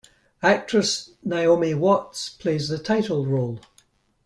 Actress 0.41 1.11
Naomi 1.23 1.75
Watts 1.75 2.27
plays 2.29 2.69
the 2.69 2.79
title 2.79 3.27
role. 3.27 3.59